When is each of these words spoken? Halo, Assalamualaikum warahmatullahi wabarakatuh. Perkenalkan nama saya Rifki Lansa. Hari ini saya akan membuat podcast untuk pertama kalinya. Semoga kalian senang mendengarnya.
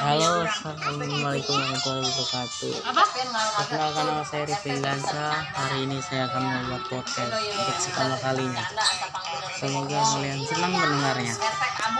Halo, 0.00 0.48
Assalamualaikum 0.48 1.60
warahmatullahi 1.60 2.08
wabarakatuh. 2.08 2.72
Perkenalkan 3.60 4.04
nama 4.08 4.24
saya 4.24 4.48
Rifki 4.48 4.80
Lansa. 4.80 5.28
Hari 5.52 5.84
ini 5.84 6.00
saya 6.00 6.24
akan 6.24 6.40
membuat 6.40 6.88
podcast 6.88 7.28
untuk 7.28 7.76
pertama 7.84 8.16
kalinya. 8.16 8.64
Semoga 9.60 10.00
kalian 10.00 10.40
senang 10.48 10.72
mendengarnya. 10.72 11.34